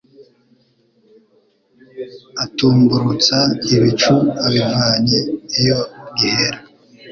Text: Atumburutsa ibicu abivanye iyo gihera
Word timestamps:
Atumburutsa 2.43 3.37
ibicu 3.73 4.15
abivanye 4.45 5.17
iyo 5.59 5.79
gihera 6.17 6.59